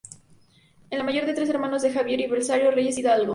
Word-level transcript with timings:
Es 0.89 0.97
la 0.97 1.03
mayor 1.03 1.27
de 1.27 1.35
tres 1.35 1.47
hermanos, 1.49 1.83
de 1.83 1.91
Xavier 1.93 2.21
y 2.21 2.25
Belisario 2.25 2.71
Reyes 2.71 2.97
Hidalgo. 2.97 3.29